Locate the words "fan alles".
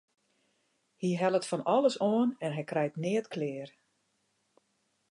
1.49-1.97